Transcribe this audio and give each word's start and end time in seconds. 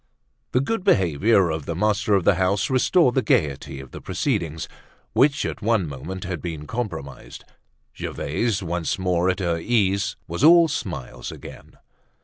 The 0.53 0.61
good 0.61 0.83
behavior 0.83 1.51
of 1.51 1.67
the 1.67 1.75
master 1.75 2.15
of 2.15 2.23
the 2.23 2.33
house 2.33 2.71
restored 2.71 3.13
the 3.13 3.21
gaiety 3.21 3.79
of 3.79 3.91
the 3.91 4.01
proceedings, 4.01 4.67
which 5.13 5.45
at 5.45 5.61
one 5.61 5.87
moment 5.87 6.23
had 6.23 6.41
been 6.41 6.65
compromised. 6.65 7.43
Gervaise, 7.95 8.63
once 8.63 8.97
more 8.97 9.29
at 9.29 9.37
her 9.41 9.59
ease, 9.59 10.15
was 10.27 10.43
all 10.43 10.67
smiles 10.67 11.31
again. 11.31 11.77